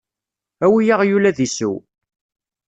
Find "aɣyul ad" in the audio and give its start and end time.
0.93-1.33